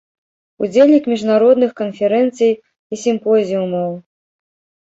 [0.67, 2.51] Удзельнік міжнародных канферэнцый
[2.91, 3.91] і сімпозіумаў.